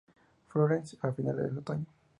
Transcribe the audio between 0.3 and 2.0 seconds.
Florece a finales del otoño.